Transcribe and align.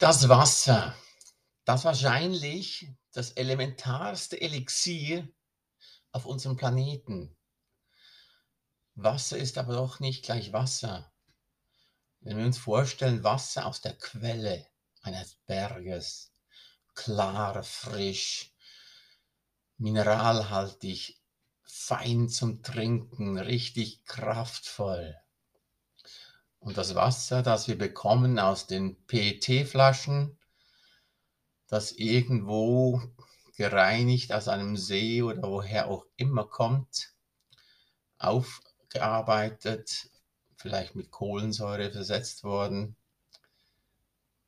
Das 0.00 0.30
Wasser, 0.30 0.96
das 1.66 1.84
wahrscheinlich 1.84 2.88
das 3.12 3.32
elementarste 3.32 4.40
Elixier 4.40 5.28
auf 6.10 6.24
unserem 6.24 6.56
Planeten. 6.56 7.36
Wasser 8.94 9.36
ist 9.36 9.58
aber 9.58 9.74
doch 9.74 10.00
nicht 10.00 10.24
gleich 10.24 10.54
Wasser. 10.54 11.12
Wenn 12.20 12.38
wir 12.38 12.46
uns 12.46 12.56
vorstellen, 12.56 13.24
Wasser 13.24 13.66
aus 13.66 13.82
der 13.82 13.92
Quelle 13.92 14.66
eines 15.02 15.34
Berges, 15.44 16.32
klar, 16.94 17.62
frisch, 17.62 18.54
mineralhaltig, 19.76 21.20
fein 21.62 22.30
zum 22.30 22.62
Trinken, 22.62 23.36
richtig 23.36 24.02
kraftvoll. 24.06 25.14
Und 26.60 26.76
das 26.76 26.94
Wasser, 26.94 27.42
das 27.42 27.68
wir 27.68 27.76
bekommen 27.76 28.38
aus 28.38 28.66
den 28.66 28.96
PET-Flaschen, 29.06 30.38
das 31.68 31.92
irgendwo 31.92 33.02
gereinigt 33.56 34.32
aus 34.32 34.46
einem 34.46 34.76
See 34.76 35.22
oder 35.22 35.42
woher 35.42 35.88
auch 35.88 36.04
immer 36.16 36.44
kommt, 36.44 37.14
aufgearbeitet, 38.18 40.10
vielleicht 40.56 40.94
mit 40.94 41.10
Kohlensäure 41.10 41.90
versetzt 41.90 42.44
worden, 42.44 42.94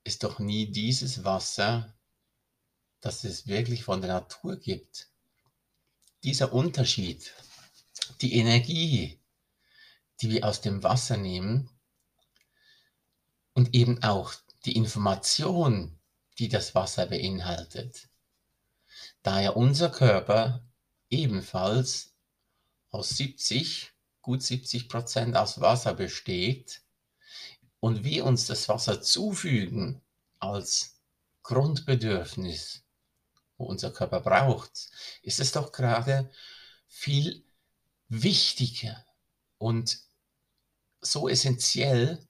ist 0.05 0.23
doch 0.23 0.39
nie 0.39 0.71
dieses 0.71 1.25
Wasser, 1.25 1.95
das 3.01 3.25
es 3.25 3.47
wirklich 3.47 3.85
von 3.85 4.03
der 4.03 4.13
Natur 4.13 4.57
gibt. 4.57 5.09
Dieser 6.25 6.53
Unterschied, 6.53 7.33
die 8.21 8.35
Energie, 8.35 9.19
die 10.21 10.31
wir 10.31 10.47
aus 10.47 10.61
dem 10.61 10.83
Wasser 10.83 11.17
nehmen 11.17 11.71
und 13.63 13.77
eben 13.77 14.03
auch 14.03 14.35
die 14.65 14.75
Information, 14.75 15.97
die 16.39 16.49
das 16.49 16.75
Wasser 16.75 17.07
beinhaltet. 17.07 18.09
Da 19.23 19.41
ja 19.41 19.51
unser 19.51 19.89
Körper 19.89 20.67
ebenfalls 21.11 22.13
aus 22.91 23.11
70, 23.11 23.93
gut 24.21 24.43
70 24.43 24.89
Prozent 24.89 25.37
aus 25.37 25.61
Wasser 25.61 25.95
besteht 25.95 26.83
und 27.79 28.03
wir 28.03 28.25
uns 28.25 28.47
das 28.47 28.69
Wasser 28.69 29.01
zufügen 29.01 30.03
als 30.41 31.01
Grundbedürfnis, 31.45 32.83
wo 33.59 33.67
unser 33.67 33.93
Körper 33.93 34.23
braucht, 34.23 34.91
ist 35.23 35.39
es 35.39 35.53
doch 35.53 35.71
gerade 35.71 36.33
viel 36.89 37.45
wichtiger 38.09 39.07
und 39.59 40.01
so 41.01 41.29
essentiell 41.29 42.27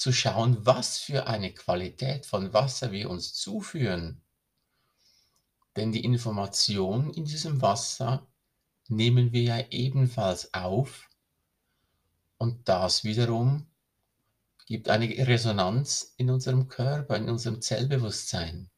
zu 0.00 0.12
schauen, 0.12 0.64
was 0.64 0.96
für 0.96 1.26
eine 1.26 1.52
Qualität 1.52 2.24
von 2.24 2.54
Wasser 2.54 2.90
wir 2.90 3.10
uns 3.10 3.34
zuführen. 3.34 4.22
Denn 5.76 5.92
die 5.92 6.02
Information 6.02 7.12
in 7.12 7.26
diesem 7.26 7.60
Wasser 7.60 8.26
nehmen 8.88 9.32
wir 9.32 9.42
ja 9.42 9.64
ebenfalls 9.68 10.54
auf 10.54 11.10
und 12.38 12.66
das 12.66 13.04
wiederum 13.04 13.66
gibt 14.64 14.88
eine 14.88 15.06
Resonanz 15.06 16.14
in 16.16 16.30
unserem 16.30 16.68
Körper, 16.68 17.16
in 17.16 17.28
unserem 17.28 17.60
Zellbewusstsein. 17.60 18.70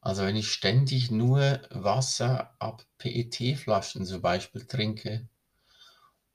Also 0.00 0.22
wenn 0.22 0.34
ich 0.34 0.50
ständig 0.50 1.12
nur 1.12 1.60
Wasser 1.70 2.56
ab 2.58 2.84
PET-Flaschen 2.98 4.04
zum 4.04 4.20
Beispiel 4.20 4.66
trinke, 4.66 5.28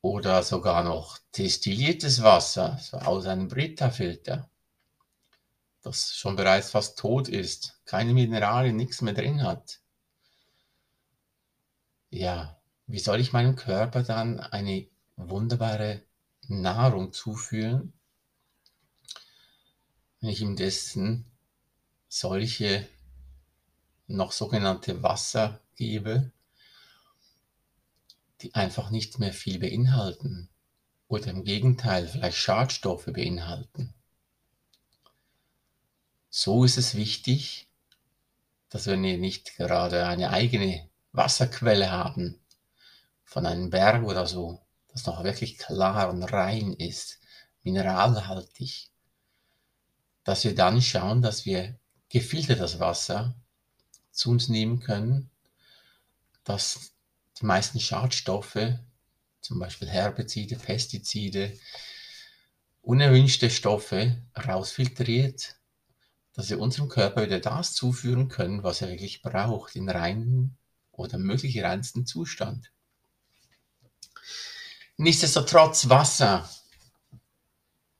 oder 0.03 0.43
sogar 0.43 0.83
noch 0.83 1.17
destilliertes 1.37 2.21
Wasser 2.21 2.77
so 2.81 2.97
aus 2.97 3.25
einem 3.25 3.47
Brita-Filter, 3.47 4.49
das 5.81 6.13
schon 6.13 6.35
bereits 6.35 6.71
fast 6.71 6.99
tot 6.99 7.29
ist, 7.29 7.79
keine 7.85 8.13
Mineralien, 8.13 8.75
nichts 8.75 9.01
mehr 9.01 9.13
drin 9.13 9.43
hat. 9.43 9.79
Ja, 12.09 12.59
wie 12.85 12.99
soll 12.99 13.21
ich 13.21 13.31
meinem 13.31 13.55
Körper 13.55 14.03
dann 14.03 14.41
eine 14.41 14.87
wunderbare 15.15 16.03
Nahrung 16.49 17.13
zuführen, 17.13 17.93
wenn 20.19 20.29
ich 20.29 20.41
ihm 20.41 20.57
dessen 20.57 21.31
solche 22.09 22.85
noch 24.07 24.33
sogenannte 24.33 25.01
Wasser 25.01 25.61
gebe, 25.77 26.33
die 28.43 28.53
einfach 28.53 28.89
nicht 28.89 29.19
mehr 29.19 29.33
viel 29.33 29.59
beinhalten 29.59 30.49
oder 31.07 31.27
im 31.27 31.43
Gegenteil 31.43 32.07
vielleicht 32.07 32.37
Schadstoffe 32.37 33.05
beinhalten. 33.05 33.93
So 36.29 36.63
ist 36.63 36.77
es 36.77 36.95
wichtig, 36.95 37.67
dass 38.69 38.87
wir 38.87 38.97
nicht 38.97 39.55
gerade 39.55 40.07
eine 40.07 40.31
eigene 40.31 40.89
Wasserquelle 41.11 41.91
haben 41.91 42.39
von 43.23 43.45
einem 43.45 43.69
Berg 43.69 44.03
oder 44.03 44.27
so, 44.27 44.59
das 44.89 45.05
noch 45.05 45.23
wirklich 45.23 45.57
klar 45.57 46.09
und 46.09 46.23
rein 46.23 46.73
ist, 46.73 47.19
mineralhaltig, 47.63 48.89
dass 50.23 50.43
wir 50.43 50.55
dann 50.55 50.81
schauen, 50.81 51.21
dass 51.21 51.45
wir 51.45 51.79
gefiltertes 52.09 52.79
Wasser 52.79 53.35
zu 54.11 54.31
uns 54.31 54.49
nehmen 54.49 54.79
können, 54.79 55.29
das 56.43 56.92
die 57.39 57.45
meisten 57.45 57.79
Schadstoffe, 57.79 58.77
zum 59.41 59.59
Beispiel 59.59 59.89
Herbizide, 59.89 60.55
Pestizide, 60.55 61.57
unerwünschte 62.81 63.49
Stoffe 63.49 64.21
rausfiltriert, 64.35 65.55
dass 66.33 66.49
wir 66.49 66.59
unserem 66.59 66.89
Körper 66.89 67.25
wieder 67.25 67.39
das 67.39 67.73
zuführen 67.73 68.27
können, 68.27 68.63
was 68.63 68.81
er 68.81 68.89
wirklich 68.89 69.21
braucht, 69.21 69.75
in 69.75 69.89
reinen 69.89 70.57
oder 70.91 71.17
möglich 71.17 71.61
reinsten 71.61 72.05
Zustand. 72.05 72.71
Nichtsdestotrotz 74.97 75.89
Wasser 75.89 76.49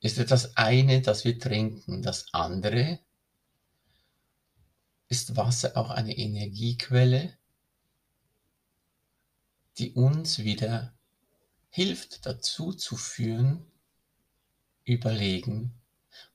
ist 0.00 0.18
etwas 0.18 0.56
eine, 0.56 1.00
das 1.00 1.24
wir 1.24 1.38
trinken. 1.38 2.02
Das 2.02 2.26
andere 2.32 3.00
ist 5.08 5.36
Wasser 5.36 5.76
auch 5.76 5.90
eine 5.90 6.16
Energiequelle, 6.16 7.36
die 9.78 9.92
uns 9.92 10.38
wieder 10.38 10.92
hilft 11.68 12.24
dazu 12.26 12.72
zu 12.72 12.96
führen, 12.96 13.66
überlegen, 14.84 15.72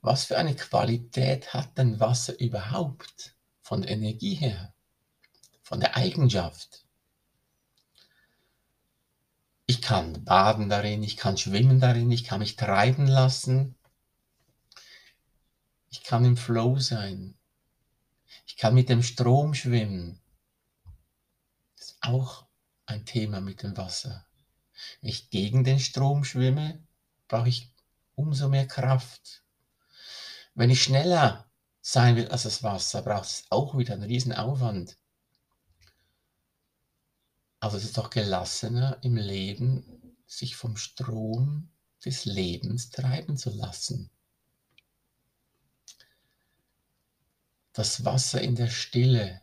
was 0.01 0.25
für 0.25 0.37
eine 0.37 0.55
Qualität 0.55 1.53
hat 1.53 1.77
denn 1.77 1.99
Wasser 1.99 2.37
überhaupt 2.39 3.35
von 3.61 3.81
der 3.81 3.91
Energie 3.91 4.35
her, 4.35 4.73
von 5.61 5.79
der 5.79 5.95
Eigenschaft. 5.95 6.83
Ich 9.65 9.81
kann 9.81 10.25
baden 10.25 10.67
darin, 10.67 11.03
ich 11.03 11.15
kann 11.15 11.37
schwimmen 11.37 11.79
darin, 11.79 12.11
ich 12.11 12.23
kann 12.23 12.39
mich 12.39 12.55
treiben 12.55 13.07
lassen, 13.07 13.75
ich 15.91 16.03
kann 16.03 16.25
im 16.25 16.37
Flow 16.37 16.79
sein, 16.79 17.37
ich 18.45 18.57
kann 18.57 18.73
mit 18.73 18.89
dem 18.89 19.03
Strom 19.03 19.53
schwimmen. 19.53 20.19
Das 21.77 21.91
ist 21.91 21.97
auch 22.01 22.48
ein 22.89 23.05
Thema 23.05 23.41
mit 23.41 23.63
dem 23.63 23.77
Wasser. 23.77 24.25
Wenn 25.01 25.09
ich 25.09 25.29
gegen 25.29 25.63
den 25.63 25.79
Strom 25.79 26.23
schwimme, 26.23 26.81
brauche 27.27 27.49
ich 27.49 27.71
umso 28.15 28.49
mehr 28.49 28.67
Kraft. 28.67 29.43
Wenn 30.55 30.69
ich 30.69 30.83
schneller 30.83 31.49
sein 31.81 32.15
will 32.15 32.27
als 32.27 32.43
das 32.43 32.63
Wasser, 32.63 33.01
braucht 33.01 33.25
es 33.25 33.45
auch 33.49 33.77
wieder 33.77 33.93
einen 33.93 34.03
riesen 34.03 34.33
Aufwand. 34.33 34.97
Also 37.59 37.77
es 37.77 37.83
ist 37.83 37.97
doch 37.97 38.09
gelassener 38.09 38.97
im 39.01 39.17
Leben, 39.17 40.15
sich 40.25 40.55
vom 40.55 40.77
Strom 40.77 41.69
des 42.05 42.25
Lebens 42.25 42.89
treiben 42.89 43.37
zu 43.37 43.49
lassen. 43.49 44.09
Das 47.73 48.05
Wasser 48.05 48.41
in 48.41 48.55
der 48.55 48.69
Stille 48.69 49.41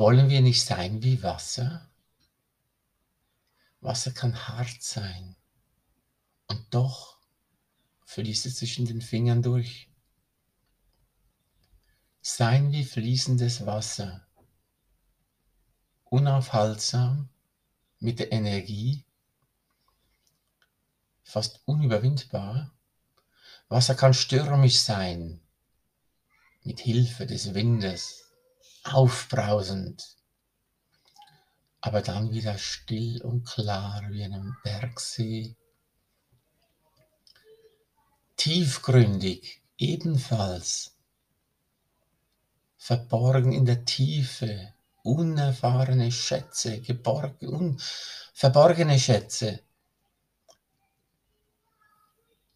wollen 0.00 0.30
wir 0.30 0.40
nicht 0.40 0.64
sein 0.64 1.02
wie 1.02 1.22
Wasser? 1.22 1.86
Wasser 3.82 4.12
kann 4.12 4.48
hart 4.48 4.82
sein 4.82 5.36
und 6.46 6.64
doch 6.72 7.18
fließt 8.06 8.46
es 8.46 8.56
zwischen 8.56 8.86
den 8.86 9.02
Fingern 9.02 9.42
durch. 9.42 9.90
Sein 12.22 12.72
wie 12.72 12.82
fließendes 12.82 13.66
Wasser, 13.66 14.26
unaufhaltsam 16.04 17.28
mit 17.98 18.20
der 18.20 18.32
Energie, 18.32 19.04
fast 21.24 21.60
unüberwindbar. 21.66 22.72
Wasser 23.68 23.94
kann 23.94 24.14
stürmisch 24.14 24.78
sein, 24.78 25.42
mit 26.62 26.80
Hilfe 26.80 27.26
des 27.26 27.52
Windes, 27.52 28.29
aufbrausend, 28.84 30.16
aber 31.80 32.02
dann 32.02 32.32
wieder 32.32 32.58
still 32.58 33.22
und 33.22 33.44
klar 33.44 34.02
wie 34.10 34.24
einem 34.24 34.56
Bergsee. 34.62 35.56
tiefgründig 38.40 39.60
ebenfalls, 39.76 40.96
verborgen 42.78 43.52
in 43.52 43.66
der 43.66 43.84
Tiefe, 43.84 44.72
unerfahrene 45.02 46.10
Schätze, 46.10 46.80
geborgen, 46.80 47.48
un, 47.48 47.78
verborgene 48.32 48.98
Schätze. 48.98 49.60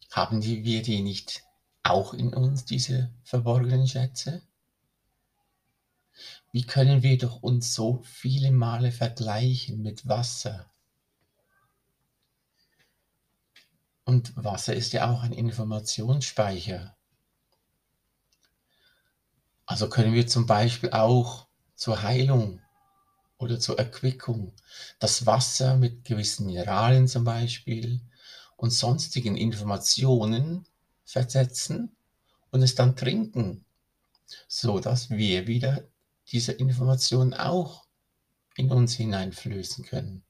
Haben 0.09 0.41
wir 0.43 0.81
die 0.81 1.03
nicht 1.03 1.43
auch 1.83 2.15
in 2.15 2.33
uns, 2.33 2.65
diese 2.65 3.13
verborgenen 3.23 3.87
Schätze? 3.87 4.41
Wie 6.51 6.65
können 6.65 7.03
wir 7.03 7.17
doch 7.17 7.41
uns 7.41 7.73
so 7.73 8.01
viele 8.03 8.51
Male 8.51 8.91
vergleichen 8.91 9.81
mit 9.81 10.07
Wasser? 10.07 10.71
Und 14.05 14.35
Wasser 14.35 14.75
ist 14.75 14.93
ja 14.93 15.09
auch 15.11 15.23
ein 15.23 15.33
Informationsspeicher. 15.33 16.95
Also 19.65 19.89
können 19.89 20.13
wir 20.13 20.27
zum 20.27 20.45
Beispiel 20.45 20.91
auch 20.91 21.47
zur 21.75 22.03
Heilung 22.03 22.61
oder 23.37 23.59
zur 23.59 23.79
Erquickung 23.79 24.53
das 24.99 25.25
Wasser 25.25 25.75
mit 25.75 26.05
gewissen 26.05 26.45
Mineralien 26.45 27.07
zum 27.07 27.23
Beispiel 27.23 27.99
und 28.57 28.71
sonstigen 28.71 29.35
Informationen 29.35 30.67
versetzen 31.03 31.95
und 32.51 32.61
es 32.61 32.75
dann 32.75 32.95
trinken, 32.95 33.65
so 34.47 34.79
dass 34.79 35.09
wir 35.09 35.47
wieder 35.47 35.83
diese 36.31 36.53
Informationen 36.53 37.33
auch 37.33 37.85
in 38.55 38.71
uns 38.71 38.95
hineinflößen 38.95 39.85
können. 39.85 40.23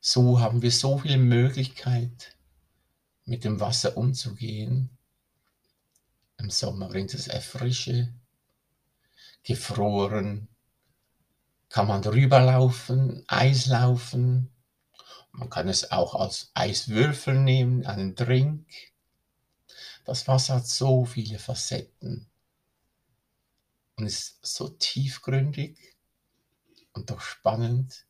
So 0.00 0.40
haben 0.40 0.62
wir 0.62 0.70
so 0.70 0.98
viel 0.98 1.16
Möglichkeit, 1.18 2.36
mit 3.24 3.42
dem 3.44 3.58
Wasser 3.58 3.96
umzugehen. 3.96 4.90
Im 6.38 6.50
Sommer 6.50 6.88
bringt 6.88 7.12
es 7.14 7.26
Erfrische, 7.26 8.12
gefroren, 9.42 10.48
kann 11.68 11.88
man 11.88 12.02
drüber 12.02 12.40
laufen, 12.40 13.24
Eislaufen. 13.26 14.50
Man 15.32 15.50
kann 15.50 15.68
es 15.68 15.90
auch 15.90 16.14
als 16.14 16.50
Eiswürfel 16.54 17.34
nehmen, 17.40 17.84
einen 17.84 18.14
Drink. 18.14 18.66
Das 20.04 20.28
Wasser 20.28 20.56
hat 20.56 20.68
so 20.68 21.04
viele 21.04 21.38
Facetten 21.38 22.30
und 23.96 24.06
ist 24.06 24.44
so 24.44 24.68
tiefgründig 24.68 25.96
und 26.92 27.10
doch 27.10 27.20
spannend 27.20 28.06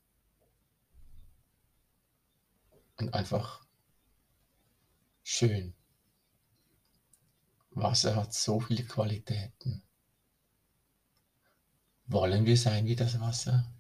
und 2.97 3.15
einfach 3.15 3.65
schön. 5.23 5.75
Wasser 7.71 8.17
hat 8.17 8.33
so 8.33 8.61
viele 8.61 8.85
Qualitäten. 8.85 9.83
Wollen 12.07 12.47
wir 12.47 12.57
sein 12.57 12.87
wie 12.87 12.97
das 12.97 13.21
Wasser? 13.21 13.71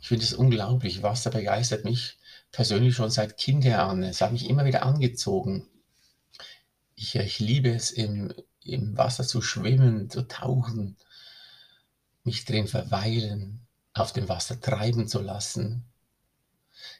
Ich 0.00 0.08
finde 0.08 0.24
es 0.24 0.34
unglaublich. 0.34 1.02
Wasser 1.02 1.30
begeistert 1.30 1.84
mich 1.84 2.18
persönlich 2.52 2.94
schon 2.94 3.10
seit 3.10 3.36
Kinder 3.36 3.84
an. 3.84 4.02
Es 4.02 4.20
hat 4.20 4.32
mich 4.32 4.48
immer 4.48 4.64
wieder 4.64 4.84
angezogen. 4.84 5.66
Ich, 6.94 7.16
ich 7.16 7.40
liebe 7.40 7.70
es, 7.70 7.90
im, 7.90 8.32
im 8.64 8.96
Wasser 8.96 9.24
zu 9.24 9.42
schwimmen, 9.42 10.10
zu 10.10 10.26
tauchen, 10.28 10.96
mich 12.24 12.44
drin 12.44 12.68
verweilen, 12.68 13.66
auf 13.94 14.12
dem 14.12 14.28
Wasser 14.28 14.60
treiben 14.60 15.08
zu 15.08 15.20
lassen. 15.20 15.84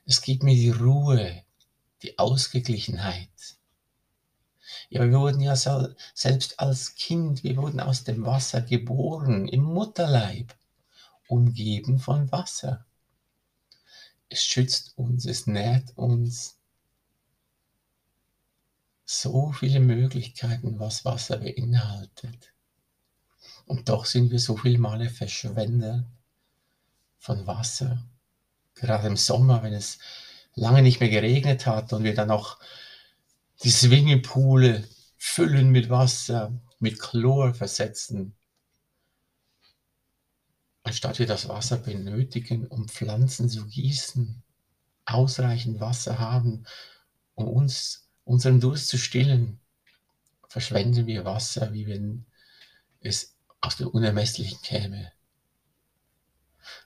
Es 0.05 0.21
gibt 0.21 0.43
mir 0.43 0.55
die 0.55 0.71
Ruhe, 0.71 1.45
die 2.03 2.19
Ausgeglichenheit. 2.19 3.31
Ja, 4.91 5.05
wir 5.05 5.19
wurden 5.19 5.41
ja 5.41 5.57
selbst 5.57 6.61
als 6.61 6.95
Kind, 6.95 7.45
wir 7.45 7.57
wurden 7.57 7.81
aus 7.81 8.05
dem 8.05 8.25
Wasser 8.25 8.61
geboren, 8.61 9.49
im 9.49 9.63
Mutterleib, 9.63 10.55
umgeben 11.29 11.99
von 11.99 12.31
Wasser. 12.31 12.85
Es 14.29 14.43
schützt 14.43 14.97
uns, 14.97 15.25
es 15.27 15.47
nährt 15.47 15.97
uns. 15.97 16.59
So 19.15 19.53
viele 19.53 19.79
Möglichkeiten, 19.79 20.79
was 20.79 21.05
Wasser 21.05 21.37
beinhaltet. 21.37 22.55
Und 23.67 23.91
doch 23.91 24.07
sind 24.07 24.31
wir 24.31 24.39
so 24.39 24.57
viele 24.57 24.79
Male 24.79 25.11
Verschwender 25.11 26.07
von 27.19 27.47
Wasser 27.47 28.03
gerade 28.75 29.09
im 29.09 29.19
Sommer, 29.19 29.63
wenn 29.63 29.75
es 29.75 29.99
lange 30.55 30.81
nicht 30.81 31.01
mehr 31.01 31.11
geregnet 31.11 31.67
hat 31.67 31.93
und 31.93 32.05
wir 32.05 32.15
dann 32.15 32.29
noch 32.29 32.59
die 33.63 33.71
Swimmingpoole 33.71 34.89
füllen 35.19 35.69
mit 35.69 35.91
Wasser, 35.91 36.59
mit 36.79 36.99
Chlor 36.99 37.53
versetzen, 37.53 38.35
anstatt 40.85 41.19
wir 41.19 41.27
das 41.27 41.51
Wasser 41.51 41.77
benötigen, 41.77 42.67
um 42.67 42.89
Pflanzen 42.89 43.51
zu 43.51 43.67
gießen, 43.67 44.43
ausreichend 45.05 45.81
Wasser 45.81 46.19
haben, 46.19 46.65
um 47.35 47.47
uns 47.47 48.03
unseren 48.25 48.61
Durst 48.61 48.89
zu 48.89 48.99
stillen, 48.99 49.61
verschwenden 50.49 51.07
wir 51.07 51.25
Wasser, 51.25 51.73
wie 51.73 51.87
wenn 51.87 52.27
es 53.01 53.35
aus 53.61 53.77
dem 53.77 53.89
Unermesslichen 53.89 54.61
käme. 54.63 55.13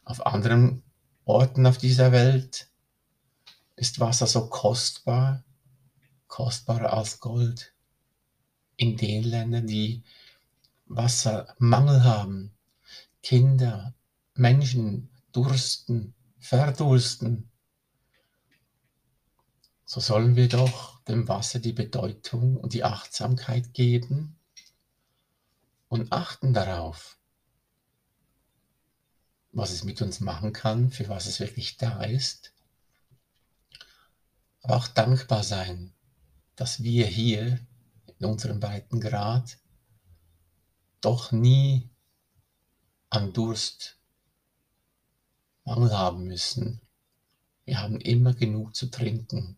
Auf 0.05 0.25
anderen 0.25 0.83
Orten 1.25 1.67
auf 1.67 1.79
dieser 1.79 2.13
Welt 2.13 2.69
ist 3.75 4.01
Wasser 4.01 4.27
so 4.27 4.49
kostbar, 4.49 5.45
kostbarer 6.29 6.93
als 6.93 7.21
Gold. 7.21 7.73
In 8.77 8.97
den 8.97 9.25
Ländern, 9.25 9.67
die 9.67 10.03
Wassermangel 10.87 12.05
haben, 12.05 12.53
Kinder, 13.23 13.95
Menschen 14.35 15.09
dursten, 15.33 16.15
verdursten, 16.39 17.51
so 19.87 20.01
sollen 20.01 20.35
wir 20.35 20.49
doch 20.49 21.01
dem 21.05 21.29
Wasser 21.29 21.61
die 21.61 21.73
Bedeutung 21.73 22.57
und 22.57 22.75
die 22.75 22.83
Achtsamkeit 22.83 23.73
geben 23.73 24.37
und 25.89 26.13
achten 26.13 26.53
darauf, 26.53 27.17
was 29.53 29.71
es 29.71 29.85
mit 29.85 30.03
uns 30.03 30.19
machen 30.19 30.53
kann, 30.53 30.91
für 30.91 31.09
was 31.09 31.27
es 31.27 31.39
wirklich 31.39 31.77
da 31.77 32.03
ist. 32.03 32.53
Aber 34.63 34.77
auch 34.77 34.89
dankbar 34.89 35.45
sein, 35.45 35.95
dass 36.57 36.83
wir 36.83 37.07
hier 37.07 37.65
in 38.19 38.27
unserem 38.27 38.61
weiten 38.63 39.01
Grad 39.01 39.57
doch 41.01 41.31
nie 41.31 41.89
an 43.09 43.33
Durst 43.33 44.01
Mangel 45.65 45.97
haben 45.97 46.27
müssen. 46.27 46.81
Wir 47.65 47.81
haben 47.81 48.01
immer 48.01 48.35
genug 48.35 48.75
zu 48.75 48.91
trinken. 48.91 49.57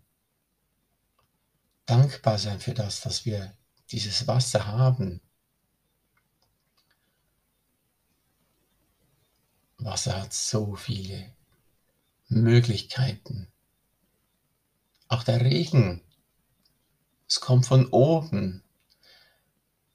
Dankbar 1.88 2.37
sein 2.37 2.61
für 2.61 2.75
das, 2.75 3.00
dass 3.00 3.25
wir 3.25 3.57
dieses 3.90 4.26
Wasser 4.26 4.66
haben, 4.66 5.23
Wasser 9.78 10.21
hat 10.21 10.35
so 10.35 10.76
viele 10.76 11.33
Möglichkeiten. 12.28 13.49
Auch 15.09 15.25
der 15.25 15.40
Regen, 15.40 16.02
es 17.26 17.40
kommt 17.40 17.64
von 17.64 17.87
oben. 17.87 18.62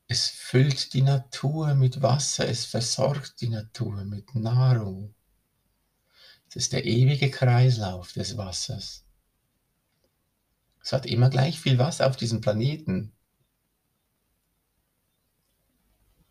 Es 0.08 0.30
füllt 0.30 0.94
die 0.94 1.04
Natur 1.04 1.76
mit 1.76 2.02
Wasser, 2.02 2.50
es 2.50 2.66
versorgt 2.66 3.40
die 3.40 3.50
Natur 3.50 4.04
mit 4.04 4.34
Nahrung. 4.34 5.14
Es 6.50 6.56
ist 6.56 6.74
der 6.74 6.86
ewige 6.86 7.30
Kreislauf 7.30 8.14
des 8.14 8.36
Wassers. 8.36 9.03
Es 10.84 10.92
hat 10.92 11.06
immer 11.06 11.30
gleich 11.30 11.60
viel 11.60 11.80
Wasser 11.80 12.08
auf 12.08 12.18
diesem 12.18 12.42
Planeten. 12.42 13.14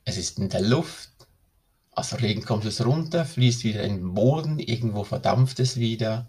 Es 0.05 0.19
ist 0.19 0.39
in 0.39 0.51
der 0.51 0.61
Luft, 0.61 1.11
also 1.93 2.17
Regen 2.17 2.45
kommt 2.45 2.67
es 2.67 2.85
runter, 2.85 3.25
fließt 3.25 3.65
wieder 3.65 3.83
in 3.83 3.97
den 3.97 4.15
Boden, 4.15 4.59
irgendwo 4.59 5.05
verdampft 5.05 5.59
es 5.59 5.77
wieder. 5.77 6.29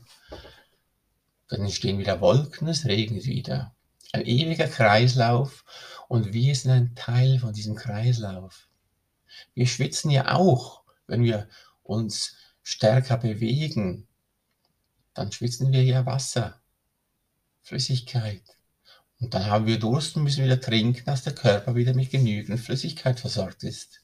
Dann 1.50 1.62
entstehen 1.62 2.00
wieder 2.00 2.22
Wolken, 2.22 2.68
es 2.70 2.86
regnet 2.86 3.26
wieder. 3.26 3.76
Ein 4.14 4.26
ewiger 4.26 4.68
Kreislauf 4.68 5.66
und 6.08 6.32
wir 6.32 6.56
sind 6.56 6.72
ein 6.72 6.96
Teil 6.96 7.40
von 7.40 7.52
diesem 7.52 7.76
Kreislauf. 7.76 8.70
Wir 9.54 9.68
schwitzen 9.68 10.12
ja 10.12 10.34
auch, 10.34 10.84
wenn 11.08 11.24
wir 11.24 11.50
uns 11.82 12.38
stärker 12.62 13.18
bewegen. 13.18 14.08
Dann 15.14 15.32
schwitzen 15.32 15.74
wir 15.74 15.84
ja 15.84 16.06
Wasser, 16.06 16.63
Flüssigkeit. 17.64 18.44
Und 19.20 19.34
dann 19.34 19.46
haben 19.46 19.66
wir 19.66 19.80
Durst 19.80 20.16
und 20.16 20.24
müssen 20.24 20.44
wieder 20.44 20.60
trinken, 20.60 21.06
dass 21.06 21.24
der 21.24 21.34
Körper 21.34 21.76
wieder 21.76 21.94
mit 21.94 22.12
genügend 22.12 22.60
Flüssigkeit 22.60 23.20
versorgt 23.20 23.64
ist. 23.64 24.02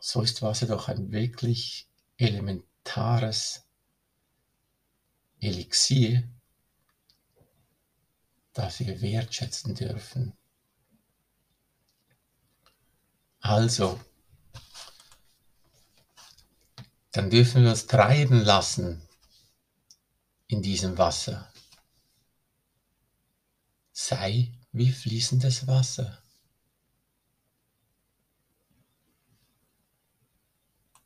So 0.00 0.22
ist 0.22 0.42
Wasser 0.42 0.66
doch 0.66 0.88
ein 0.88 1.12
wirklich 1.12 1.88
elementares 2.16 3.64
Elixier, 5.38 6.28
das 8.52 8.80
wir 8.80 9.00
wertschätzen 9.00 9.74
dürfen. 9.74 10.32
Also, 13.40 14.00
dann 17.12 17.30
dürfen 17.30 17.62
wir 17.62 17.70
uns 17.70 17.86
treiben 17.86 18.40
lassen 18.40 19.02
in 20.46 20.62
diesem 20.62 20.98
Wasser 20.98 21.49
sei 24.10 24.50
wie 24.72 24.90
fließendes 24.90 25.68
Wasser. 25.68 26.19